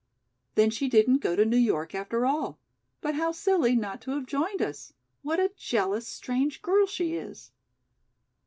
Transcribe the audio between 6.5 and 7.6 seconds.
girl she is!"